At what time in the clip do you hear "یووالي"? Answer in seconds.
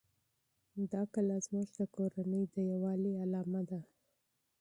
2.71-3.11